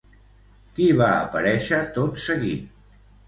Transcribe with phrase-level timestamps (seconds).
[0.77, 2.73] Qui va aparèixer, tot seguit?